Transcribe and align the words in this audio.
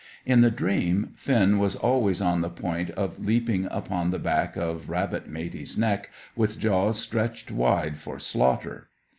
In 0.25 0.41
the 0.41 0.49
dream 0.49 1.11
Finn 1.15 1.59
was 1.59 1.75
always 1.75 2.21
on 2.21 2.41
the 2.41 2.49
point 2.49 2.89
of 2.89 3.19
leaping 3.23 3.67
upon 3.69 4.09
the 4.09 4.17
back 4.17 4.55
of 4.55 4.89
rabbit 4.89 5.29
Matey's 5.29 5.77
neck, 5.77 6.09
with 6.35 6.57
jaws 6.57 6.99
stretched 6.99 7.51
wide 7.51 7.99
for 7.99 8.17
slaughter. 8.17 8.89